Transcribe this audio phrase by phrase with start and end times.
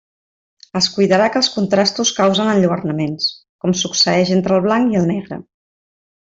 [0.79, 3.29] Es cuidarà que els contrastos causen enlluernaments,
[3.67, 5.41] com succeïx entre el blanc i el negre.